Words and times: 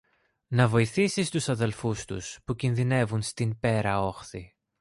να 0.47 0.67
βοηθήσεις 0.67 1.29
τους 1.29 1.49
αδελφούς 1.49 2.05
τους, 2.05 2.39
που 2.45 2.55
κινδυνεύουν 2.55 3.21
στην 3.21 3.59
πέρα 3.59 4.01
όχθη! 4.01 4.55